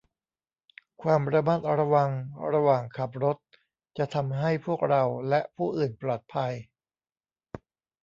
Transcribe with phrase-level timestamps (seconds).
[1.01, 2.11] ความระมัดระวัง
[2.53, 3.37] ระหว่างขับรถ
[3.97, 6.53] จะทำให้พวกเราและผู้อื่นปลอดภัย